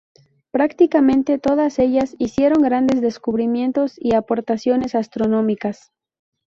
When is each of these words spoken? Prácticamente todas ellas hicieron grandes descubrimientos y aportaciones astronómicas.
Prácticamente 0.49 1.37
todas 1.37 1.77
ellas 1.77 2.15
hicieron 2.17 2.63
grandes 2.63 3.01
descubrimientos 3.01 3.93
y 3.99 4.15
aportaciones 4.15 4.95
astronómicas. 4.95 5.91